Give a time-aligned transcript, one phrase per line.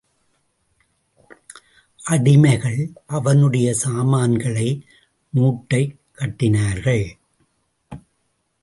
[2.09, 2.93] அடிமைகள்
[3.05, 4.87] அவனுடைய சாமான்களை
[5.29, 7.17] மூட்டைக் கட்டினார்கள்.